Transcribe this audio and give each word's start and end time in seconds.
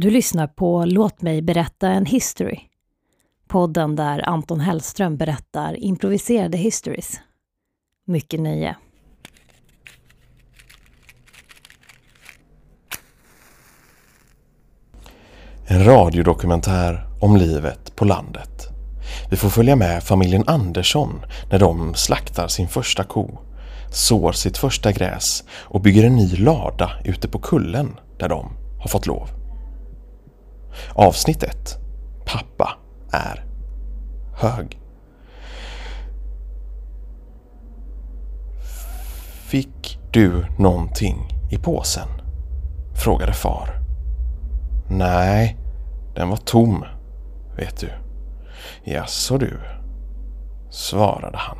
Du 0.00 0.10
lyssnar 0.10 0.46
på 0.46 0.84
Låt 0.84 1.22
mig 1.22 1.42
berätta 1.42 1.88
en 1.88 2.06
history. 2.06 2.58
Podden 3.48 3.96
där 3.96 4.28
Anton 4.28 4.60
Hellström 4.60 5.16
berättar 5.16 5.76
improviserade 5.76 6.56
histories. 6.56 7.20
Mycket 8.06 8.40
nöje. 8.40 8.76
En 15.66 15.84
radiodokumentär 15.84 17.06
om 17.20 17.36
livet 17.36 17.96
på 17.96 18.04
landet. 18.04 18.68
Vi 19.30 19.36
får 19.36 19.48
följa 19.48 19.76
med 19.76 20.02
familjen 20.02 20.44
Andersson 20.46 21.22
när 21.50 21.58
de 21.58 21.94
slaktar 21.94 22.48
sin 22.48 22.68
första 22.68 23.04
ko, 23.04 23.38
sår 23.92 24.32
sitt 24.32 24.58
första 24.58 24.92
gräs 24.92 25.44
och 25.50 25.80
bygger 25.80 26.04
en 26.04 26.16
ny 26.16 26.36
lada 26.36 26.90
ute 27.04 27.28
på 27.28 27.38
kullen 27.38 27.96
där 28.18 28.28
de 28.28 28.52
har 28.80 28.88
fått 28.88 29.06
lov. 29.06 29.45
Avsnitt 30.94 31.42
1. 31.42 31.78
Pappa 32.24 32.78
är 33.12 33.44
hög. 34.34 34.80
Fick 39.46 39.98
du 40.12 40.46
någonting 40.58 41.28
i 41.50 41.58
påsen? 41.58 42.08
Frågade 42.94 43.32
far. 43.32 43.80
Nej, 44.88 45.56
den 46.14 46.28
var 46.28 46.36
tom, 46.36 46.84
vet 47.56 47.80
du. 47.80 47.90
Jaså 48.84 49.38
du, 49.38 49.60
svarade 50.70 51.38
han. 51.38 51.58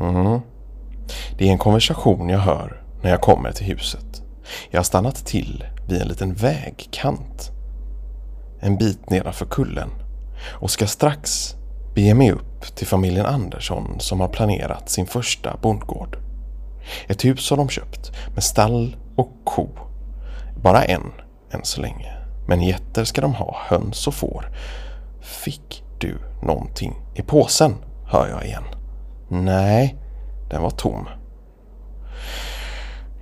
Mm. 0.00 0.40
Det 1.38 1.48
är 1.48 1.52
en 1.52 1.58
konversation 1.58 2.28
jag 2.28 2.38
hör 2.38 2.82
när 3.02 3.10
jag 3.10 3.20
kommer 3.20 3.52
till 3.52 3.66
huset. 3.66 4.22
Jag 4.70 4.78
har 4.78 4.84
stannat 4.84 5.26
till 5.26 5.64
vid 5.88 6.02
en 6.02 6.08
liten 6.08 6.34
vägkant. 6.34 7.52
En 8.60 8.78
bit 8.78 9.10
nedanför 9.10 9.46
kullen 9.46 9.90
och 10.48 10.70
ska 10.70 10.86
strax 10.86 11.54
bege 11.94 12.14
mig 12.14 12.32
upp 12.32 12.76
till 12.76 12.86
familjen 12.86 13.26
Andersson 13.26 14.00
som 14.00 14.20
har 14.20 14.28
planerat 14.28 14.90
sin 14.90 15.06
första 15.06 15.56
bondgård. 15.62 16.16
Ett 17.08 17.24
hus 17.24 17.50
har 17.50 17.56
de 17.56 17.68
köpt 17.68 18.12
med 18.34 18.44
stall 18.44 18.96
och 19.16 19.32
ko. 19.44 19.68
Bara 20.62 20.84
en 20.84 21.12
än 21.50 21.64
så 21.64 21.80
länge. 21.80 22.16
Men 22.48 22.62
getter 22.62 23.04
ska 23.04 23.20
de 23.20 23.34
ha, 23.34 23.56
höns 23.68 24.06
och 24.06 24.14
får. 24.14 24.48
Fick 25.20 25.84
du 25.98 26.18
någonting 26.42 26.94
i 27.14 27.22
påsen? 27.22 27.74
Hör 28.06 28.28
jag 28.28 28.44
igen. 28.44 28.64
Nej, 29.28 29.96
den 30.50 30.62
var 30.62 30.70
tom. 30.70 31.08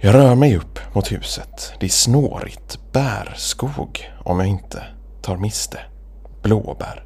Jag 0.00 0.14
rör 0.14 0.34
mig 0.34 0.56
upp 0.56 0.94
mot 0.94 1.12
huset. 1.12 1.72
Det 1.80 1.86
är 1.86 1.90
snårigt 1.90 2.78
bärskog 2.92 4.10
om 4.24 4.38
jag 4.38 4.48
inte 4.48 4.82
tar 5.28 5.36
miste. 5.36 5.78
Blåbär. 6.42 7.04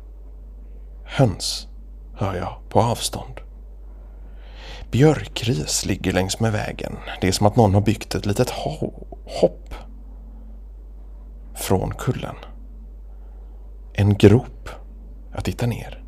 Höns 1.04 1.68
hör 2.14 2.34
jag 2.34 2.68
på 2.68 2.80
avstånd. 2.80 3.40
Björkris 4.90 5.86
ligger 5.86 6.12
längs 6.12 6.40
med 6.40 6.52
vägen. 6.52 6.96
Det 7.20 7.28
är 7.28 7.32
som 7.32 7.46
att 7.46 7.56
någon 7.56 7.74
har 7.74 7.80
byggt 7.80 8.14
ett 8.14 8.26
litet 8.26 8.50
ho 8.50 9.06
hopp 9.40 9.74
från 11.54 11.94
kullen. 11.94 12.34
En 13.92 14.14
grop. 14.14 14.68
Jag 15.34 15.44
tittar 15.44 15.66
ner. 15.66 16.04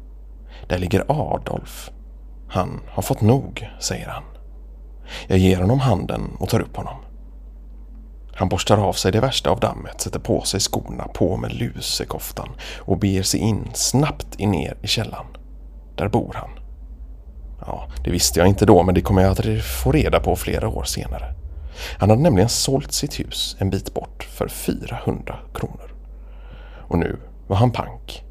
Där 0.68 0.78
ligger 0.78 1.04
Adolf. 1.08 1.90
Han 2.48 2.80
har 2.88 3.02
fått 3.02 3.20
nog, 3.20 3.68
säger 3.80 4.08
han. 4.08 4.24
Jag 5.26 5.38
ger 5.38 5.60
honom 5.60 5.80
handen 5.80 6.36
och 6.38 6.48
tar 6.48 6.60
upp 6.60 6.76
honom. 6.76 6.96
Han 8.36 8.48
borstar 8.48 8.78
av 8.78 8.92
sig 8.92 9.12
det 9.12 9.20
värsta 9.20 9.50
av 9.50 9.60
dammet, 9.60 10.00
sätter 10.00 10.18
på 10.18 10.42
sig 10.42 10.60
skorna, 10.60 11.08
på 11.14 11.36
med 11.36 11.52
lusekoftan 11.52 12.48
och 12.78 12.98
beger 12.98 13.22
sig 13.22 13.40
in 13.40 13.70
snabbt 13.74 14.34
in 14.36 14.50
ner 14.50 14.76
i 14.82 14.86
källan. 14.86 15.26
Där 15.96 16.08
bor 16.08 16.34
han. 16.34 16.50
Ja, 17.66 17.88
det 18.04 18.10
visste 18.10 18.40
jag 18.40 18.48
inte 18.48 18.66
då, 18.66 18.82
men 18.82 18.94
det 18.94 19.00
kommer 19.00 19.22
jag 19.22 19.30
att 19.32 19.64
få 19.64 19.92
reda 19.92 20.20
på 20.20 20.36
flera 20.36 20.68
år 20.68 20.84
senare. 20.84 21.34
Han 21.98 22.10
hade 22.10 22.22
nämligen 22.22 22.48
sålt 22.48 22.92
sitt 22.92 23.20
hus 23.20 23.56
en 23.58 23.70
bit 23.70 23.94
bort 23.94 24.24
för 24.24 24.48
400 24.48 25.36
kronor. 25.54 25.94
Och 26.88 26.98
nu 26.98 27.18
var 27.46 27.56
han 27.56 27.70
pank. 27.70 28.24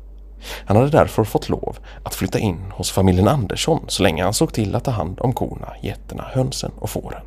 Han 0.66 0.78
hade 0.78 0.89
därför 0.89 1.23
fått 1.23 1.49
lov 1.49 1.78
att 2.03 2.16
flytta 2.16 2.39
in 2.39 2.72
hos 2.72 2.91
familjen 2.91 3.28
Andersson 3.28 3.85
så 3.88 4.03
länge 4.03 4.23
han 4.23 4.33
såg 4.33 4.53
till 4.53 4.75
att 4.75 4.83
ta 4.83 4.91
hand 4.91 5.19
om 5.19 5.33
korna, 5.33 5.73
getterna, 5.81 6.23
hönsen 6.33 6.72
och 6.79 6.89
fåren. 6.89 7.22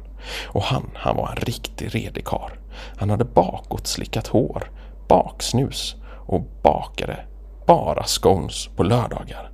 Och 0.44 0.62
han, 0.62 0.90
han 0.94 1.16
var 1.16 1.28
en 1.28 1.36
riktig 1.36 1.94
redig 1.94 2.24
kar. 2.24 2.58
Han 2.96 3.10
hade 3.10 3.24
bakåt 3.24 3.86
slickat 3.86 4.26
hår, 4.26 4.70
baksnus 5.08 5.96
och 6.26 6.40
bakade 6.62 7.26
bara 7.66 8.04
scones 8.04 8.68
på 8.76 8.82
lördagar. 8.82 9.50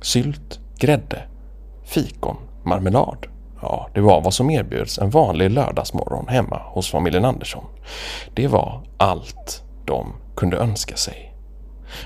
Sylt, 0.00 0.60
grädde, 0.78 1.22
fikon, 1.84 2.36
marmelad. 2.64 3.26
Ja, 3.62 3.88
det 3.94 4.00
var 4.00 4.20
vad 4.20 4.34
som 4.34 4.50
erbjöds 4.50 4.98
en 4.98 5.10
vanlig 5.10 5.50
lördagsmorgon 5.50 6.28
hemma 6.28 6.62
hos 6.64 6.90
familjen 6.90 7.24
Andersson. 7.24 7.64
Det 8.34 8.48
var 8.48 8.82
allt 8.96 9.64
de 9.84 10.12
kunde 10.36 10.56
önska 10.56 10.96
sig. 10.96 11.34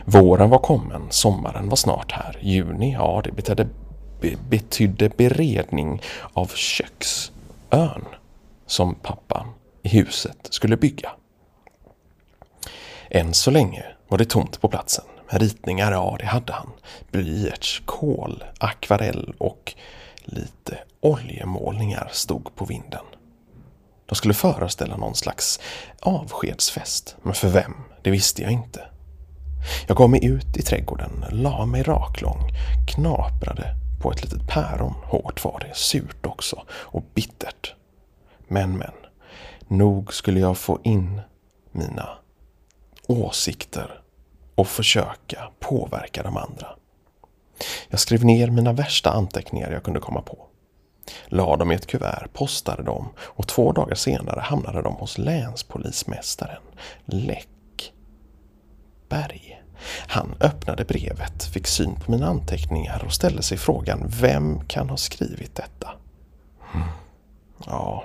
Våren 0.04 0.50
var 0.50 0.58
kommen, 0.58 1.02
sommaren 1.10 1.68
var 1.68 1.76
snart 1.76 2.12
här. 2.12 2.38
Juni, 2.40 2.92
ja 2.92 3.20
det 3.24 3.32
betydde, 3.32 3.68
be, 4.20 4.30
betydde 4.48 5.08
beredning 5.08 6.02
av 6.32 6.46
köks 6.46 7.32
köksön 7.74 8.04
som 8.66 8.94
pappan 8.94 9.46
i 9.82 9.88
huset 9.88 10.38
skulle 10.50 10.76
bygga. 10.76 11.10
Än 13.10 13.34
så 13.34 13.50
länge 13.50 13.84
var 14.08 14.18
det 14.18 14.24
tomt 14.24 14.60
på 14.60 14.68
platsen. 14.68 15.04
Ritningar, 15.28 15.92
ja 15.92 16.16
det 16.18 16.26
hade 16.26 16.52
han. 16.52 16.70
Blyerts, 17.10 17.82
kol, 17.86 18.44
akvarell 18.58 19.34
och 19.38 19.74
lite 20.24 20.78
oljemålningar 21.00 22.08
stod 22.12 22.54
på 22.54 22.64
vinden. 22.64 23.04
De 24.06 24.14
skulle 24.14 24.34
föreställa 24.34 24.96
någon 24.96 25.14
slags 25.14 25.60
avskedsfest, 26.00 27.16
men 27.22 27.34
för 27.34 27.48
vem, 27.48 27.74
det 28.02 28.10
visste 28.10 28.42
jag 28.42 28.50
inte. 28.50 28.80
Jag 29.86 29.96
gav 29.96 30.10
mig 30.10 30.24
ut 30.24 30.56
i 30.56 30.62
trädgården, 30.62 31.24
la 31.30 31.66
mig 31.66 31.82
raklång, 31.82 32.50
knaprade 32.94 33.83
på 34.04 34.10
ett 34.10 34.22
litet 34.22 34.46
päron. 34.46 34.94
Hårt 35.04 35.44
var 35.44 35.66
det, 35.68 35.74
surt 35.76 36.26
också 36.26 36.62
och 36.70 37.02
bittert. 37.14 37.74
Men, 38.48 38.78
men, 38.78 38.92
nog 39.68 40.14
skulle 40.14 40.40
jag 40.40 40.58
få 40.58 40.78
in 40.82 41.20
mina 41.72 42.08
åsikter 43.06 44.00
och 44.54 44.68
försöka 44.68 45.50
påverka 45.58 46.22
de 46.22 46.36
andra. 46.36 46.68
Jag 47.88 48.00
skrev 48.00 48.24
ner 48.24 48.50
mina 48.50 48.72
värsta 48.72 49.10
anteckningar 49.10 49.70
jag 49.70 49.82
kunde 49.82 50.00
komma 50.00 50.22
på. 50.22 50.46
La 51.26 51.56
dem 51.56 51.72
i 51.72 51.74
ett 51.74 51.86
kuvert, 51.86 52.28
postade 52.32 52.82
dem 52.82 53.08
och 53.18 53.48
två 53.48 53.72
dagar 53.72 53.94
senare 53.94 54.40
hamnade 54.40 54.82
de 54.82 54.94
hos 54.94 55.18
länspolismästaren 55.18 56.62
Läckberg. 57.04 57.94
Han 60.14 60.34
öppnade 60.40 60.84
brevet, 60.84 61.44
fick 61.44 61.66
syn 61.66 61.94
på 61.94 62.10
mina 62.12 62.26
anteckningar 62.26 63.02
och 63.06 63.12
ställde 63.12 63.42
sig 63.42 63.58
frågan 63.58 64.04
vem 64.20 64.60
kan 64.60 64.90
ha 64.90 64.96
skrivit 64.96 65.54
detta? 65.54 65.90
Mm. 66.74 66.86
Ja, 67.66 68.04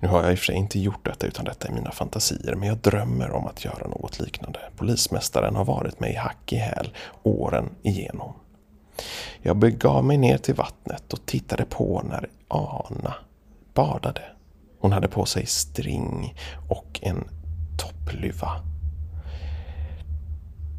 nu 0.00 0.08
har 0.08 0.22
jag 0.22 0.32
i 0.32 0.34
och 0.34 0.38
för 0.38 0.44
sig 0.44 0.54
inte 0.54 0.78
gjort 0.78 1.04
detta 1.04 1.26
utan 1.26 1.44
detta 1.44 1.68
är 1.68 1.72
mina 1.72 1.90
fantasier, 1.90 2.54
men 2.54 2.68
jag 2.68 2.78
drömmer 2.78 3.30
om 3.30 3.46
att 3.46 3.64
göra 3.64 3.88
något 3.88 4.20
liknande. 4.20 4.60
Polismästaren 4.76 5.56
har 5.56 5.64
varit 5.64 6.00
mig 6.00 6.14
hack 6.14 6.52
i 6.52 6.56
häl 6.56 6.92
åren 7.22 7.70
igenom. 7.82 8.32
Jag 9.42 9.56
begav 9.56 10.04
mig 10.04 10.16
ner 10.16 10.38
till 10.38 10.54
vattnet 10.54 11.12
och 11.12 11.26
tittade 11.26 11.64
på 11.64 12.02
när 12.08 12.28
Ana 12.48 13.14
badade. 13.74 14.22
Hon 14.80 14.92
hade 14.92 15.08
på 15.08 15.24
sig 15.24 15.46
string 15.46 16.34
och 16.68 17.00
en 17.02 17.28
toppluva. 17.78 18.75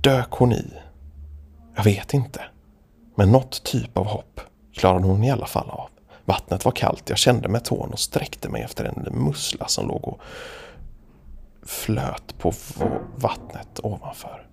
Dök 0.02 0.32
hon 0.32 0.52
i? 0.52 0.74
Jag 1.76 1.84
vet 1.84 2.14
inte. 2.14 2.42
Men 3.16 3.32
något 3.32 3.64
typ 3.64 3.98
av 3.98 4.06
hopp 4.06 4.42
klarade 4.74 5.08
hon 5.08 5.24
i 5.24 5.32
alla 5.32 5.46
fall 5.46 5.70
av. 5.70 5.90
Vattnet 6.26 6.66
var 6.66 6.72
kallt, 6.72 7.10
jag 7.10 7.18
kände 7.18 7.50
med 7.50 7.64
tån 7.66 7.90
och 7.92 8.00
sträckte 8.00 8.50
mig 8.50 8.64
efter 8.64 8.86
en 8.86 9.24
mussla 9.26 9.68
som 9.68 9.88
låg 9.88 10.08
och 10.08 10.22
flöt 11.64 12.38
på 12.38 12.54
vattnet 13.16 13.80
ovanför. 13.84 14.48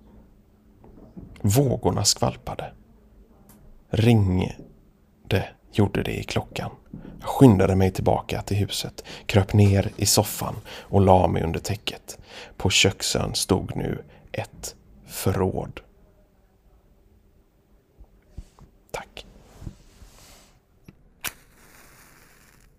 Vågorna 1.41 2.03
skvalpade. 2.03 2.73
Ringde 3.89 4.55
gjorde 5.71 6.03
det 6.03 6.19
i 6.19 6.23
klockan. 6.23 6.71
Jag 7.19 7.29
skyndade 7.29 7.75
mig 7.75 7.91
tillbaka 7.91 8.41
till 8.41 8.57
huset, 8.57 9.03
kröp 9.25 9.53
ner 9.53 9.91
i 9.95 10.05
soffan 10.05 10.55
och 10.67 11.01
la 11.01 11.27
mig 11.27 11.43
under 11.43 11.59
täcket. 11.59 12.17
På 12.57 12.69
köksön 12.69 13.35
stod 13.35 13.75
nu 13.75 14.03
ett 14.31 14.75
förråd. 15.05 15.81
Tack. 18.91 19.25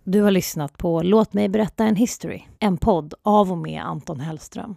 Du 0.04 0.22
har 0.22 0.30
lyssnat 0.30 0.78
på 0.78 1.02
Låt 1.02 1.32
mig 1.32 1.48
berätta 1.48 1.84
en 1.84 1.96
history, 1.96 2.42
en 2.58 2.76
podd 2.76 3.14
av 3.22 3.52
och 3.52 3.58
med 3.58 3.82
Anton 3.82 4.20
Hellström. 4.20 4.76